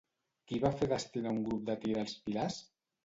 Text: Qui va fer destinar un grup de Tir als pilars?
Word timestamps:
Qui 0.51 0.61
va 0.63 0.71
fer 0.79 0.87
destinar 0.95 1.33
un 1.35 1.43
grup 1.49 1.63
de 1.71 1.77
Tir 1.85 1.93
als 2.05 2.17
pilars? 2.25 2.59